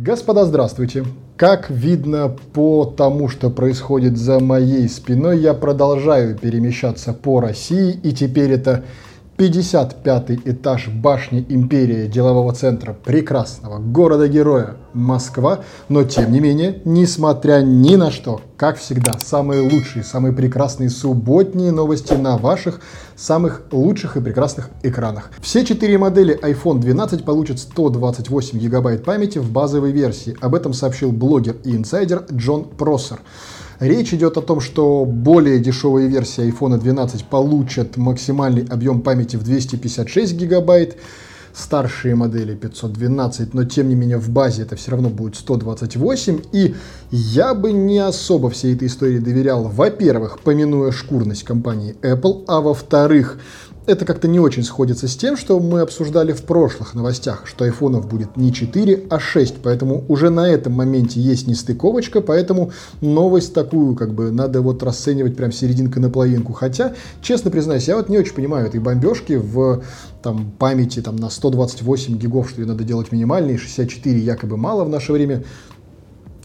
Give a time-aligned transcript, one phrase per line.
[0.00, 1.04] Господа, здравствуйте!
[1.36, 8.12] Как видно по тому, что происходит за моей спиной, я продолжаю перемещаться по России, и
[8.12, 8.84] теперь это
[9.38, 15.60] 55 этаж башни Империя делового центра прекрасного города-героя Москва.
[15.88, 21.70] Но тем не менее, несмотря ни на что, как всегда, самые лучшие, самые прекрасные субботние
[21.70, 22.80] новости на ваших
[23.14, 25.30] самых лучших и прекрасных экранах.
[25.40, 30.36] Все четыре модели iPhone 12 получат 128 гигабайт памяти в базовой версии.
[30.40, 33.20] Об этом сообщил блогер и инсайдер Джон Проссер.
[33.80, 39.44] Речь идет о том, что более дешевые версии iPhone 12 получат максимальный объем памяти в
[39.44, 40.96] 256 гигабайт,
[41.54, 46.40] старшие модели 512, но тем не менее в базе это все равно будет 128.
[46.52, 46.74] И
[47.12, 53.38] я бы не особо всей этой истории доверял, во-первых, помянуя шкурность компании Apple, а во-вторых,
[53.88, 58.06] это как-то не очень сходится с тем, что мы обсуждали в прошлых новостях, что айфонов
[58.06, 62.70] будет не 4, а 6, поэтому уже на этом моменте есть нестыковочка, поэтому
[63.00, 66.52] новость такую как бы надо вот расценивать прям серединка на половинку.
[66.52, 69.82] Хотя, честно признаюсь, я вот не очень понимаю этой бомбежки в
[70.22, 74.90] там, памяти там, на 128 гигов, что ее надо делать минимальной, 64 якобы мало в
[74.90, 75.44] наше время.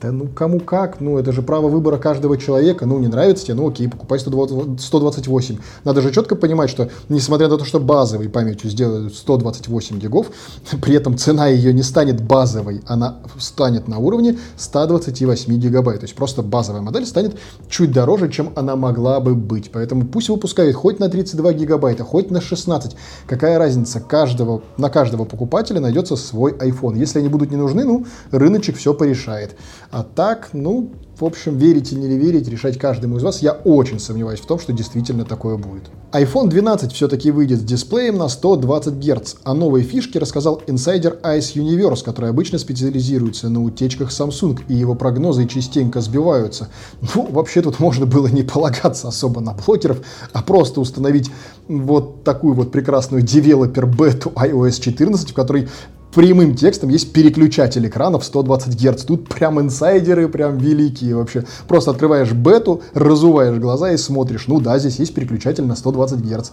[0.03, 3.53] Да ну кому как, ну это же право выбора каждого человека, ну не нравится тебе,
[3.55, 5.57] ну окей, покупай 120, 128.
[5.85, 10.27] Надо же четко понимать, что несмотря на то, что базовой памятью сделают 128 гигов,
[10.81, 16.01] при этом цена ее не станет базовой, она станет на уровне 128 гигабайт.
[16.01, 17.37] То есть просто базовая модель станет
[17.69, 19.71] чуть дороже, чем она могла бы быть.
[19.71, 22.97] Поэтому пусть выпускают хоть на 32 гигабайта, хоть на 16.
[23.25, 26.97] Какая разница, каждого, на каждого покупателя найдется свой iPhone.
[26.97, 29.55] Если они будут не нужны, ну рыночек все порешает.
[29.93, 33.43] А так, ну, в общем, верить или не верить, решать каждому из вас.
[33.43, 35.83] Я очень сомневаюсь в том, что действительно такое будет.
[36.11, 39.35] iPhone 12 все-таки выйдет с дисплеем на 120 Гц.
[39.43, 44.95] О новой фишке рассказал инсайдер Ice Universe, который обычно специализируется на утечках Samsung, и его
[44.95, 46.69] прогнозы частенько сбиваются.
[47.13, 49.99] Ну, вообще тут можно было не полагаться особо на блогеров,
[50.31, 51.29] а просто установить
[51.67, 55.67] вот такую вот прекрасную девелопер бету iOS 14, в которой
[56.13, 59.03] прямым текстом есть переключатель экранов 120 Гц.
[59.03, 61.45] Тут прям инсайдеры, прям великие вообще.
[61.67, 64.47] Просто открываешь бету, разуваешь глаза и смотришь.
[64.47, 66.51] Ну да, здесь есть переключатель на 120 Гц.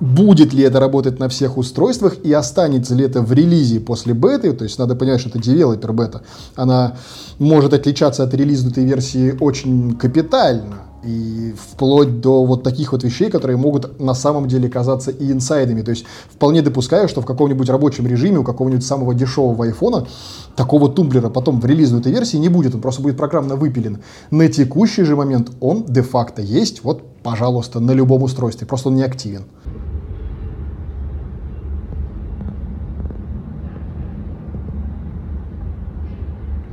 [0.00, 4.52] Будет ли это работать на всех устройствах и останется ли это в релизе после беты,
[4.52, 6.22] то есть надо понимать, что это девелопер бета,
[6.56, 6.96] она
[7.38, 13.56] может отличаться от релизнутой версии очень капитально и вплоть до вот таких вот вещей, которые
[13.56, 15.82] могут на самом деле казаться и инсайдами.
[15.82, 20.06] То есть вполне допускаю, что в каком-нибудь рабочем режиме у какого-нибудь самого дешевого айфона
[20.54, 23.98] такого тумблера потом в релизной этой версии не будет, он просто будет программно выпилен.
[24.30, 29.02] На текущий же момент он де-факто есть, вот, пожалуйста, на любом устройстве, просто он не
[29.02, 29.44] активен.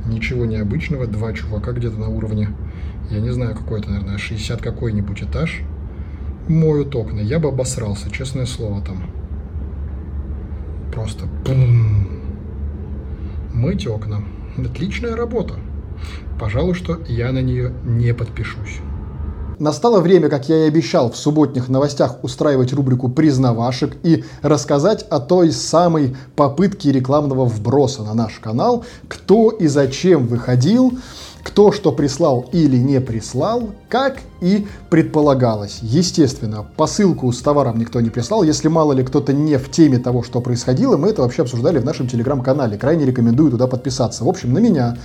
[0.06, 2.48] Ничего необычного, два чувака где-то на уровне
[3.10, 5.62] я не знаю, какой это, наверное, 60 какой-нибудь этаж,
[6.48, 7.20] моют окна.
[7.20, 9.02] Я бы обосрался, честное слово, там.
[10.92, 12.08] Просто пум.
[13.52, 14.22] Мыть окна.
[14.58, 15.54] Отличная работа.
[16.38, 18.80] Пожалуй, что я на нее не подпишусь.
[19.60, 25.20] Настало время, как я и обещал, в субботних новостях устраивать рубрику «Признавашек» и рассказать о
[25.20, 30.98] той самой попытке рекламного вброса на наш канал, кто и зачем выходил,
[31.42, 35.78] кто что прислал или не прислал, как и предполагалось.
[35.82, 38.42] Естественно, посылку с товаром никто не прислал.
[38.42, 41.84] Если мало ли кто-то не в теме того, что происходило, мы это вообще обсуждали в
[41.84, 42.78] нашем телеграм-канале.
[42.78, 44.24] Крайне рекомендую туда подписаться.
[44.24, 44.96] В общем, на меня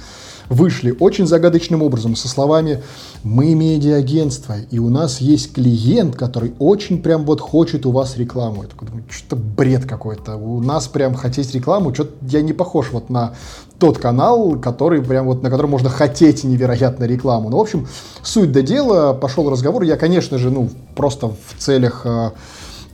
[0.50, 2.84] вышли очень загадочным образом со словами
[3.24, 8.64] «Мы медиагентство, и у нас есть клиент, который очень прям вот хочет у вас рекламу».
[8.64, 10.36] Я такой думаю, что-то бред какой-то.
[10.36, 13.34] У нас прям хотеть рекламу, что-то я не похож вот на
[13.80, 17.50] тот канал, который прям вот, на котором можно хотеть невероятно рекламу.
[17.50, 17.88] Ну, в общем,
[18.24, 19.84] суть до дела, пошел разговор.
[19.84, 22.32] Я, конечно же, ну, просто в целях э,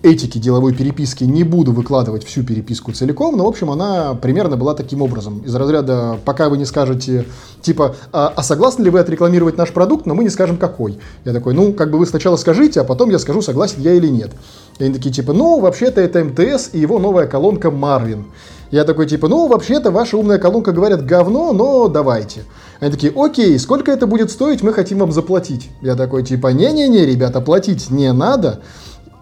[0.03, 4.73] этики деловой переписки не буду выкладывать всю переписку целиком, но, в общем, она примерно была
[4.73, 5.39] таким образом.
[5.39, 7.25] Из разряда, пока вы не скажете,
[7.61, 10.99] типа, а, а согласны ли вы отрекламировать наш продукт, но мы не скажем какой.
[11.23, 14.07] Я такой, ну, как бы вы сначала скажите, а потом я скажу, согласен я или
[14.07, 14.31] нет.
[14.79, 18.25] И они такие, типа, ну, вообще-то это МТС и его новая колонка Марвин.
[18.71, 22.45] Я такой, типа, ну, вообще-то ваша умная колонка говорят говно, но давайте.
[22.79, 25.69] Они такие, окей, сколько это будет стоить, мы хотим вам заплатить.
[25.81, 28.61] Я такой, типа, не-не-не, ребята, платить не надо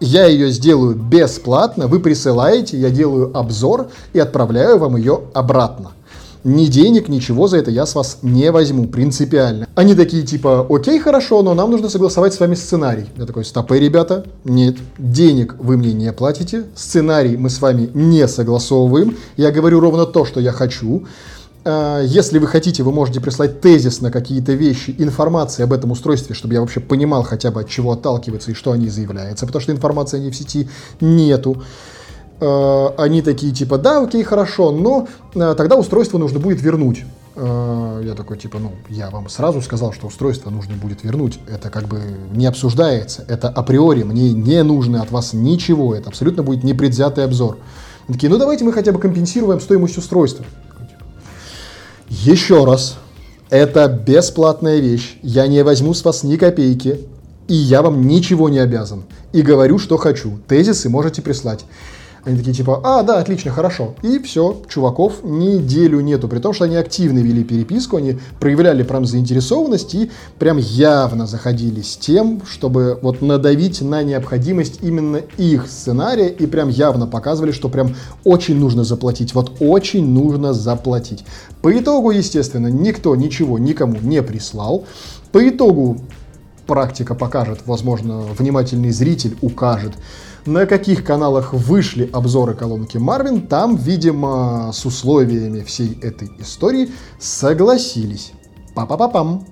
[0.00, 5.92] я ее сделаю бесплатно, вы присылаете, я делаю обзор и отправляю вам ее обратно.
[6.42, 9.68] Ни денег, ничего за это я с вас не возьму, принципиально.
[9.74, 13.04] Они такие типа, окей, хорошо, но нам нужно согласовать с вами сценарий.
[13.18, 18.26] Я такой, стопы, ребята, нет, денег вы мне не платите, сценарий мы с вами не
[18.26, 21.04] согласовываем, я говорю ровно то, что я хочу.
[21.64, 26.34] Э, если вы хотите, вы можете прислать тезис на какие-то вещи, информации об этом устройстве,
[26.34, 29.72] чтобы я вообще понимал хотя бы от чего отталкиваться и что они заявляются, потому что
[29.72, 30.68] информации они в сети
[31.00, 31.62] нету.
[32.40, 37.04] Э, они такие типа, да, окей, хорошо, но э, тогда устройство нужно будет вернуть.
[37.36, 41.38] Я такой, типа, ну, я вам сразу сказал, что устройство нужно будет вернуть.
[41.48, 42.00] Это как бы
[42.34, 43.24] не обсуждается.
[43.28, 44.02] Это априори.
[44.02, 45.94] Мне не нужно от вас ничего.
[45.94, 47.56] Это абсолютно будет непредвзятый обзор.
[48.08, 50.44] Они такие, ну, давайте мы хотя бы компенсируем стоимость устройства.
[52.10, 52.96] Еще раз.
[53.50, 55.16] Это бесплатная вещь.
[55.22, 57.00] Я не возьму с вас ни копейки.
[57.46, 59.04] И я вам ничего не обязан.
[59.32, 60.38] И говорю, что хочу.
[60.48, 61.64] Тезисы можете прислать.
[62.24, 63.94] Они такие типа, а, да, отлично, хорошо.
[64.02, 66.28] И все, чуваков неделю нету.
[66.28, 71.80] При том, что они активно вели переписку, они проявляли прям заинтересованность и прям явно заходили
[71.80, 77.68] с тем, чтобы вот надавить на необходимость именно их сценария и прям явно показывали, что
[77.68, 77.94] прям
[78.24, 79.34] очень нужно заплатить.
[79.34, 81.24] Вот очень нужно заплатить.
[81.62, 84.84] По итогу, естественно, никто ничего никому не прислал.
[85.32, 85.98] По итогу
[86.70, 89.94] практика покажет, возможно, внимательный зритель укажет,
[90.46, 98.30] на каких каналах вышли обзоры колонки Marvin, там, видимо, с условиями всей этой истории согласились.
[98.76, 99.46] Па-па-па-пам.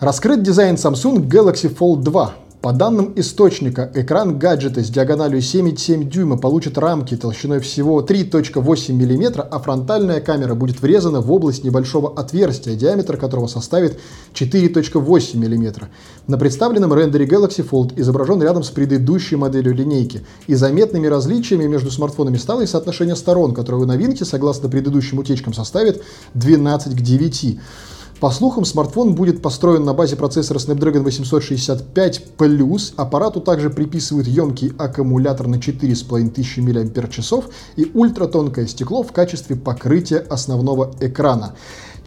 [0.00, 2.34] Раскрыт дизайн Samsung Galaxy Fold 2.
[2.62, 9.46] По данным источника, экран гаджета с диагональю 7,7 дюйма получит рамки толщиной всего 3.8 мм,
[9.48, 14.00] а фронтальная камера будет врезана в область небольшого отверстия, диаметр которого составит
[14.34, 15.88] 4.8 мм.
[16.26, 21.90] На представленном рендере Galaxy Fold изображен рядом с предыдущей моделью линейки, и заметными различиями между
[21.90, 26.02] смартфонами стало и соотношение сторон, которое у новинки, согласно предыдущим утечкам, составит
[26.34, 27.58] 12 к 9.
[28.20, 32.94] По слухам, смартфон будет построен на базе процессора Snapdragon 865 Plus.
[32.96, 37.38] Аппарату также приписывают емкий аккумулятор на 4500 мАч
[37.76, 41.56] и ультратонкое стекло в качестве покрытия основного экрана.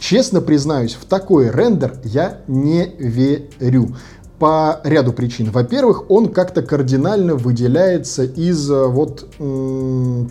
[0.00, 3.94] Честно признаюсь, в такой рендер я не верю
[4.40, 5.50] по ряду причин.
[5.50, 9.28] Во-первых, он как-то кардинально выделяется из э, вот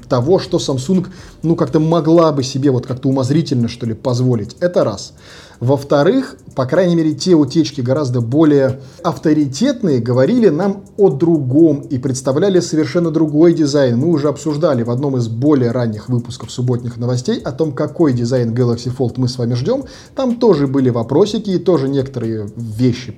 [0.10, 1.06] того, что Samsung,
[1.44, 4.58] ну, как-то могла бы себе вот как-то умозрительно, что ли, позволить.
[4.60, 5.14] Это раз.
[5.60, 12.60] Во-вторых, по крайней мере, те утечки гораздо более авторитетные говорили нам о другом и представляли
[12.60, 13.98] совершенно другой дизайн.
[13.98, 18.54] Мы уже обсуждали в одном из более ранних выпусков субботних новостей о том, какой дизайн
[18.54, 19.84] Galaxy Fold мы с вами ждем.
[20.16, 23.18] Там тоже были вопросики и тоже некоторые вещи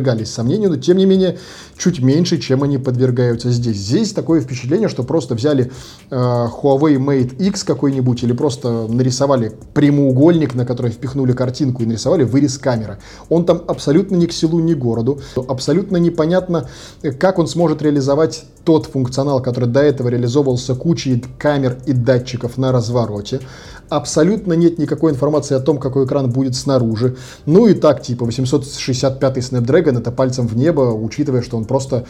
[0.00, 1.38] подвергались сомнению, но тем не менее
[1.76, 3.76] чуть меньше, чем они подвергаются здесь.
[3.76, 5.70] Здесь такое впечатление, что просто взяли
[6.10, 12.24] э, Huawei Mate X какой-нибудь или просто нарисовали прямоугольник, на который впихнули картинку и нарисовали
[12.24, 12.98] вырез камеры.
[13.28, 15.20] Он там абсолютно ни к селу, ни к городу.
[15.48, 16.68] Абсолютно непонятно,
[17.18, 22.72] как он сможет реализовать тот функционал, который до этого реализовывался кучей камер и датчиков на
[22.72, 23.40] развороте.
[23.90, 27.16] Абсолютно нет никакой информации о том, какой экран будет снаружи.
[27.44, 32.06] Ну и так, типа 865 Snapdragon это пальцем в небо, учитывая, что он просто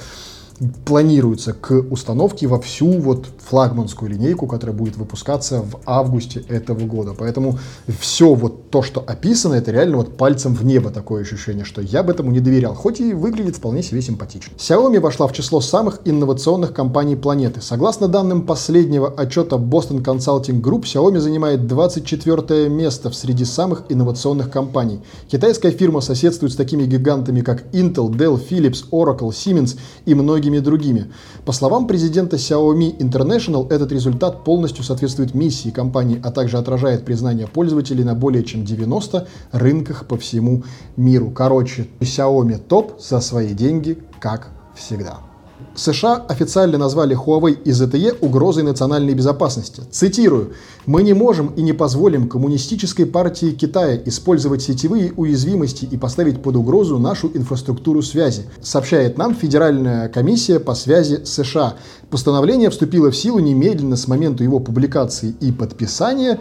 [0.84, 7.14] планируется к установке во всю вот флагманскую линейку, которая будет выпускаться в августе этого года.
[7.18, 7.58] Поэтому
[7.98, 12.02] все вот то, что описано, это реально вот пальцем в небо такое ощущение, что я
[12.02, 14.52] бы этому не доверял, хоть и выглядит вполне себе симпатично.
[14.56, 17.62] Xiaomi вошла в число самых инновационных компаний планеты.
[17.62, 24.50] Согласно данным последнего отчета Boston Consulting Group, Xiaomi занимает 24 место в среди самых инновационных
[24.50, 25.00] компаний.
[25.30, 30.58] Китайская фирма соседствует с такими гигантами, как Intel, Dell, Philips, Oracle, Siemens и многими многими
[30.58, 31.06] другими.
[31.44, 37.46] По словам президента Xiaomi International, этот результат полностью соответствует миссии компании, а также отражает признание
[37.46, 40.62] пользователей на более чем 90 рынках по всему
[40.96, 41.30] миру.
[41.30, 45.29] Короче, Xiaomi топ за свои деньги, как всегда.
[45.74, 49.82] США официально назвали Huawei и ZTE угрозой национальной безопасности.
[49.90, 50.52] Цитирую.
[50.86, 56.56] «Мы не можем и не позволим коммунистической партии Китая использовать сетевые уязвимости и поставить под
[56.56, 61.74] угрозу нашу инфраструктуру связи», сообщает нам Федеральная комиссия по связи США.
[62.10, 66.40] Постановление вступило в силу немедленно с момента его публикации и подписания.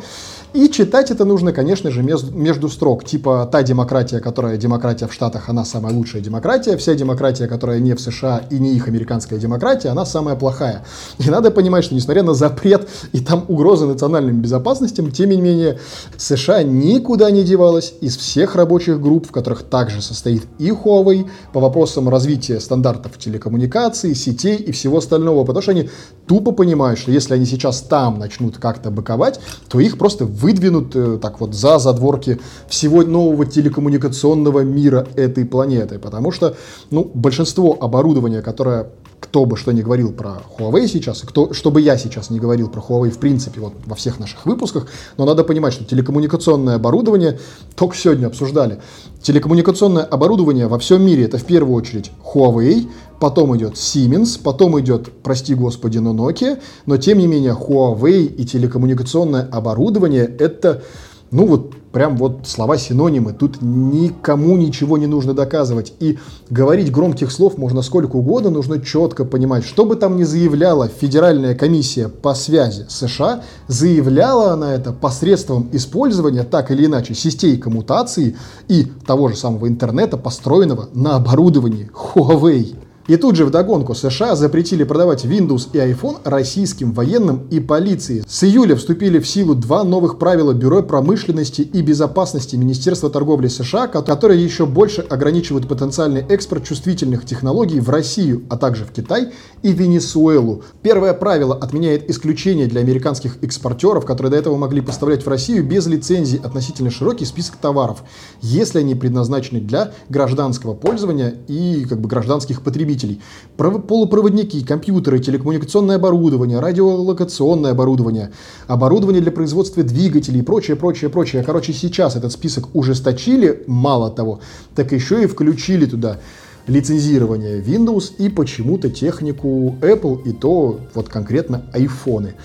[0.51, 3.05] И читать это нужно, конечно же, между строк.
[3.05, 6.75] Типа та демократия, которая демократия в Штатах, она самая лучшая демократия.
[6.75, 10.83] Вся демократия, которая не в США и не их американская демократия, она самая плохая.
[11.19, 15.77] И надо понимать, что несмотря на запрет и там угрозы национальным безопасностям, тем не менее,
[16.17, 21.59] США никуда не девалась из всех рабочих групп, в которых также состоит и Huawei, по
[21.59, 25.43] вопросам развития стандартов телекоммуникаций, сетей и всего остального.
[25.59, 25.89] Потому что они
[26.25, 31.19] тупо понимают, что если они сейчас там начнут как-то быковать, то их просто выдвинут э,
[31.21, 32.39] так вот за задворки
[32.69, 35.99] всего нового телекоммуникационного мира этой планеты.
[35.99, 36.55] Потому что
[36.91, 41.81] ну, большинство оборудования, которое кто бы что ни говорил про Huawei сейчас, и кто, чтобы
[41.81, 45.43] я сейчас не говорил про Huawei в принципе вот во всех наших выпусках, но надо
[45.43, 47.39] понимать, что телекоммуникационное оборудование,
[47.75, 48.79] только сегодня обсуждали,
[49.21, 55.11] телекоммуникационное оборудование во всем мире это в первую очередь Huawei, потом идет Siemens, потом идет,
[55.21, 60.83] прости господи, но Nokia, но тем не менее Huawei и телекоммуникационное оборудование это
[61.31, 63.33] ну вот прям вот слова синонимы.
[63.33, 65.93] Тут никому ничего не нужно доказывать.
[65.99, 66.17] И
[66.49, 71.55] говорить громких слов можно сколько угодно, нужно четко понимать, что бы там ни заявляла Федеральная
[71.55, 78.35] комиссия по связи США, заявляла она это посредством использования так или иначе систей коммутации
[78.67, 82.75] и того же самого интернета, построенного на оборудовании Huawei.
[83.09, 88.23] И тут же вдогонку США запретили продавать Windows и iPhone российским военным и полиции.
[88.27, 93.87] С июля вступили в силу два новых правила Бюро промышленности и безопасности Министерства торговли США,
[93.87, 99.29] которые еще больше ограничивают потенциальный экспорт чувствительных технологий в Россию, а также в Китай
[99.63, 100.61] и Венесуэлу.
[100.83, 105.87] Первое правило отменяет исключение для американских экспортеров, которые до этого могли поставлять в Россию без
[105.87, 108.03] лицензии относительно широкий список товаров,
[108.43, 113.21] если они предназначены для гражданского пользования и как бы гражданских потребителей потребителей.
[113.57, 118.31] Полупроводники, компьютеры, телекоммуникационное оборудование, радиолокационное оборудование,
[118.67, 121.43] оборудование для производства двигателей и прочее, прочее, прочее.
[121.43, 124.39] Короче, сейчас этот список ужесточили, мало того,
[124.75, 126.19] так еще и включили туда
[126.67, 132.35] лицензирование Windows и почему-то технику Apple и то вот конкретно айфоны.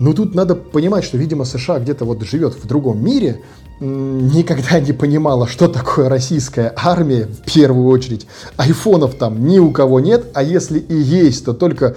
[0.00, 3.42] Но тут надо понимать, что, видимо, США где-то вот живет в другом мире,
[3.80, 8.26] никогда не понимала, что такое российская армия, в первую очередь.
[8.56, 11.96] Айфонов там ни у кого нет, а если и есть, то только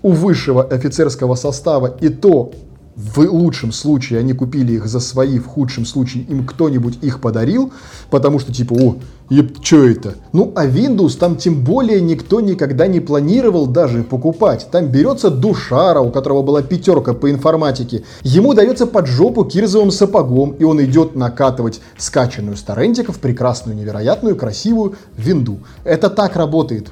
[0.00, 2.52] у высшего офицерского состава, и то
[2.96, 7.72] в лучшем случае они купили их за свои, в худшем случае им кто-нибудь их подарил,
[8.10, 8.96] потому что типа, о,
[9.30, 10.14] еб, что это?
[10.32, 14.68] Ну, а Windows там тем более никто никогда не планировал даже покупать.
[14.70, 18.04] Там берется душара, у которого была пятерка по информатике.
[18.22, 24.36] Ему дается под жопу кирзовым сапогом, и он идет накатывать скачанную с торрентиков прекрасную, невероятную,
[24.36, 25.60] красивую винду.
[25.84, 26.90] Это так работает.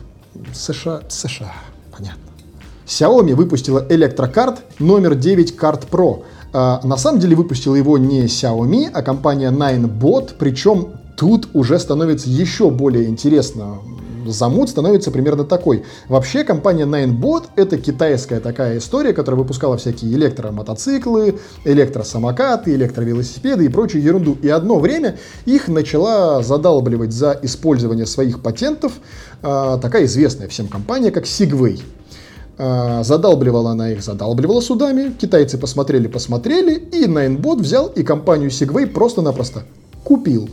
[0.54, 1.52] США, США,
[1.90, 2.29] понятно.
[2.90, 6.25] Xiaomi выпустила электрокарт номер 9 Card Pro.
[6.52, 12.28] А, на самом деле выпустила его не Xiaomi, а компания Ninebot, причем тут уже становится
[12.28, 13.78] еще более интересно.
[14.26, 15.85] Замут становится примерно такой.
[16.09, 24.02] Вообще компания Ninebot это китайская такая история, которая выпускала всякие электромотоциклы, электросамокаты, электровелосипеды и прочую
[24.02, 24.37] ерунду.
[24.42, 25.16] И одно время
[25.47, 28.94] их начала задалбливать за использование своих патентов
[29.42, 31.80] э, такая известная всем компания, как Segway.
[32.62, 35.14] А, задалбливала она их, задалбливала судами.
[35.19, 39.62] Китайцы посмотрели, посмотрели, и Найнбот взял и компанию Segway просто-напросто
[40.05, 40.50] купил.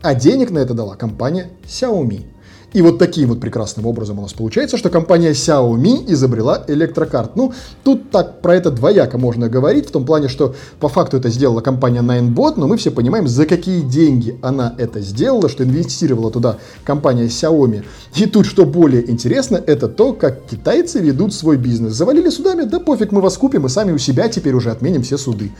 [0.00, 2.22] А денег на это дала компания Xiaomi.
[2.72, 7.34] И вот таким вот прекрасным образом у нас получается, что компания Xiaomi изобрела электрокарт.
[7.34, 11.30] Ну, тут так про это двояко можно говорить, в том плане, что по факту это
[11.30, 16.30] сделала компания Ninebot, но мы все понимаем, за какие деньги она это сделала, что инвестировала
[16.30, 17.84] туда компания Xiaomi.
[18.14, 21.94] И тут, что более интересно, это то, как китайцы ведут свой бизнес.
[21.94, 25.18] Завалили судами, да пофиг, мы вас купим, и сами у себя теперь уже отменим все
[25.18, 25.50] суды.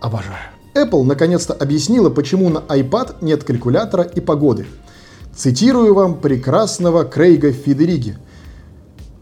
[0.00, 0.54] Обожаю.
[0.74, 4.66] Apple наконец-то объяснила, почему на iPad нет калькулятора и погоды.
[5.36, 8.16] Цитирую вам прекрасного Крейга Федериги.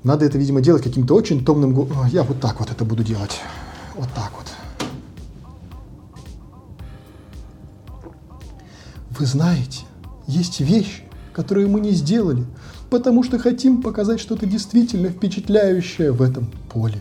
[0.04, 2.07] Надо это, видимо, делать каким-то очень томным голосом.
[2.09, 3.40] Я вот так вот это буду делать.
[3.95, 4.47] Вот так вот.
[9.19, 9.81] Вы знаете,
[10.26, 12.45] есть вещи, которые мы не сделали,
[12.90, 17.00] потому что хотим показать что-то действительно впечатляющее в этом поле.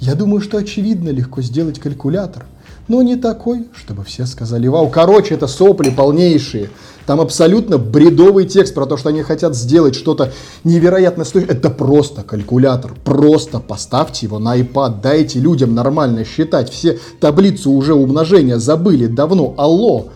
[0.00, 2.46] Я думаю, что очевидно легко сделать калькулятор,
[2.90, 4.88] но не такой, чтобы все сказали «Вау».
[4.90, 6.70] Короче, это сопли полнейшие.
[7.06, 10.32] Там абсолютно бредовый текст про то, что они хотят сделать что-то
[10.64, 11.56] невероятно стоящее.
[11.56, 12.94] Это просто калькулятор.
[13.04, 15.02] Просто поставьте его на iPad.
[15.02, 16.68] Дайте людям нормально считать.
[16.68, 19.54] Все таблицу уже умножения забыли давно.
[19.56, 20.08] Алло.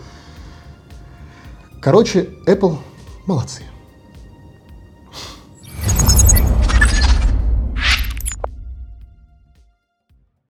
[1.81, 2.78] Короче, Apple
[3.26, 3.62] молодцы.